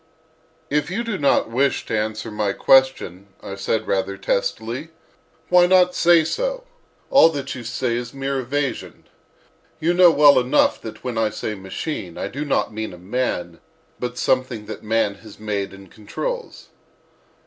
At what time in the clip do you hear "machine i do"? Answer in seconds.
11.53-12.43